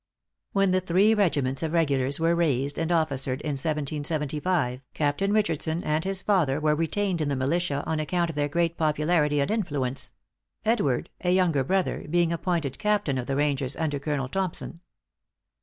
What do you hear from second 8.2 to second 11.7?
of their great popularity and influence; Edward, a younger